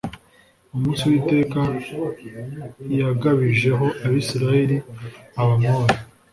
Umunsi 0.73 1.01
Uwiteka 1.05 1.59
yagabijeho 2.99 3.85
Abisirayeli 4.05 4.77
Abamori 5.41 5.95